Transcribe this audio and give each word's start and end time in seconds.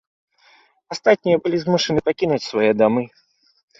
Астатнія 0.95 1.37
былі 1.43 1.57
змушаны 1.65 1.99
пакінуць 2.07 2.43
свае 2.49 2.71
дамы. 2.83 3.03